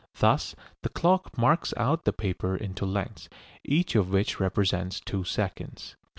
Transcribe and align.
Thus 0.17 0.55
the 0.81 0.89
clock 0.89 1.37
marks 1.37 1.75
out 1.77 2.05
the 2.05 2.11
paper 2.11 2.55
into 2.55 2.87
lengths, 2.87 3.29
each 3.63 3.95
of 3.95 4.09
which 4.09 4.39
represents 4.39 4.99
two 4.99 5.23
seconds. 5.23 5.95